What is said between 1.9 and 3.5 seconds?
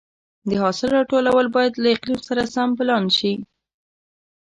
اقلیم سره سم پلان شي.